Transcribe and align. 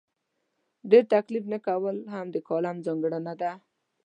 ډېر 0.89 1.03
تکلف 1.13 1.43
نه 1.53 1.59
کول 1.67 1.97
هم 2.13 2.27
د 2.31 2.37
کالم 2.47 2.77
ځانګړنه 2.85 3.33
ده. 3.41 3.51